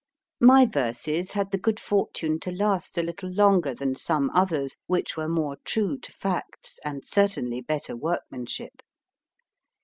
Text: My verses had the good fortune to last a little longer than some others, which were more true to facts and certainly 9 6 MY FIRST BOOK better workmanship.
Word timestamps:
My 0.39 0.65
verses 0.65 1.33
had 1.33 1.51
the 1.51 1.59
good 1.59 1.79
fortune 1.79 2.39
to 2.39 2.49
last 2.51 2.97
a 2.97 3.03
little 3.03 3.29
longer 3.31 3.75
than 3.75 3.93
some 3.93 4.31
others, 4.31 4.75
which 4.87 5.15
were 5.15 5.29
more 5.29 5.57
true 5.63 5.95
to 5.99 6.11
facts 6.11 6.79
and 6.83 7.05
certainly 7.05 7.57
9 7.57 7.59
6 7.59 7.59
MY 7.59 7.59
FIRST 7.59 7.67
BOOK 7.67 7.67
better 7.67 7.95
workmanship. 7.97 8.81